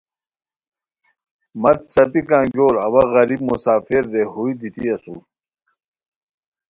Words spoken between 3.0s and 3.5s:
غریب